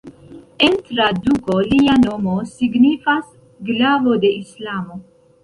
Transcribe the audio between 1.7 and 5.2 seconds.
lia nomo signifas "glavo de Islamo".